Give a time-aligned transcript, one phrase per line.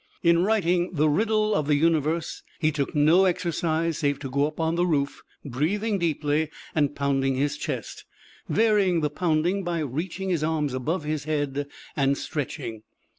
[0.23, 4.59] In writing "The Riddle of the Universe," he took no exercise save to go up
[4.59, 8.05] on the roof, breathing deeply and pounding his chest,
[8.49, 12.81] varying the pounding by reaching his arms above his head and stretching.